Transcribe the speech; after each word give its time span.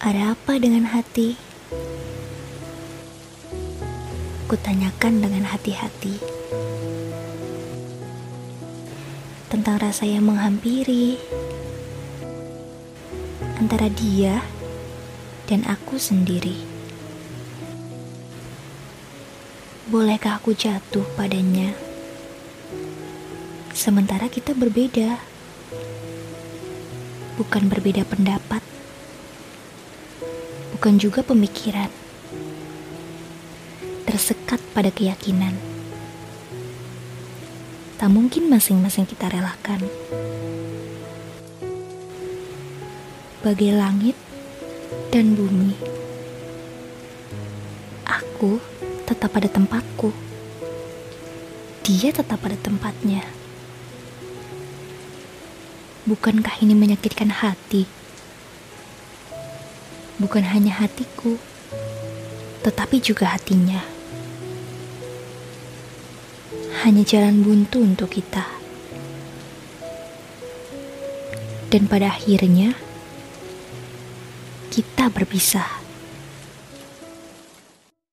Ada 0.00 0.32
apa 0.32 0.56
dengan 0.56 0.88
hati? 0.88 1.36
Kutanyakan 4.48 5.20
dengan 5.20 5.44
hati-hati 5.44 6.16
tentang 9.52 9.76
rasa 9.76 10.08
yang 10.08 10.24
menghampiri 10.24 11.20
antara 13.60 13.92
dia 13.92 14.40
dan 15.44 15.68
aku 15.68 16.00
sendiri. 16.00 16.56
Bolehkah 19.92 20.40
aku 20.40 20.56
jatuh 20.56 21.04
padanya? 21.12 21.76
Sementara 23.76 24.32
kita 24.32 24.56
berbeda, 24.56 25.20
bukan 27.36 27.68
berbeda 27.68 28.08
pendapat 28.08 28.64
bukan 30.80 30.96
juga 30.96 31.20
pemikiran. 31.20 31.92
Tersekat 34.08 34.56
pada 34.72 34.88
keyakinan. 34.88 35.52
Tak 38.00 38.08
mungkin 38.08 38.48
masing-masing 38.48 39.04
kita 39.04 39.28
relakan. 39.28 39.84
Bagai 43.44 43.76
langit 43.76 44.16
dan 45.12 45.36
bumi. 45.36 45.76
Aku 48.08 48.56
tetap 49.04 49.36
pada 49.36 49.52
tempatku. 49.52 50.16
Dia 51.84 52.08
tetap 52.08 52.40
pada 52.40 52.56
tempatnya. 52.56 53.20
Bukankah 56.08 56.56
ini 56.64 56.72
menyakitkan 56.72 57.28
hati? 57.28 57.99
Bukan 60.20 60.44
hanya 60.52 60.84
hatiku, 60.84 61.40
tetapi 62.60 63.00
juga 63.00 63.32
hatinya. 63.32 63.80
Hanya 66.84 67.02
jalan 67.08 67.40
buntu 67.40 67.80
untuk 67.80 68.12
kita. 68.12 68.44
Dan 71.72 71.88
pada 71.88 72.12
akhirnya, 72.12 72.76
kita 74.68 75.08
berpisah. 75.08 75.79